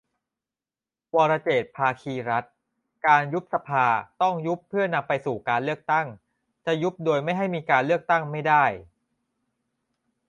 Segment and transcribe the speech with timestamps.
[1.15, 2.53] วรเจตน์ ภาคีรัตน์:
[3.07, 3.87] การยุบสภา
[4.21, 6.07] ต้องยุบเพื่อนำไปสู่การเลือกตั้ง
[6.65, 8.65] จะยุบโดยไม่ให้มีเลือกตั้งไม่ได้